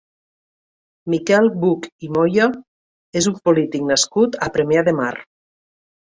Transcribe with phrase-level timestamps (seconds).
[1.13, 2.47] Miquel Buch i Moya
[3.21, 5.11] és un polític nascut a Premià de Mar.